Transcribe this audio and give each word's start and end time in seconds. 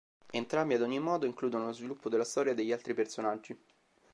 Entrambi, 0.31 0.73
ad 0.73 0.81
ogni 0.81 0.97
modo, 0.99 1.27
includono 1.27 1.65
lo 1.67 1.73
sviluppo 1.73 2.09
della 2.09 2.23
storia 2.23 2.55
degli 2.55 2.71
altri 2.71 2.95
personaggi. 2.95 3.55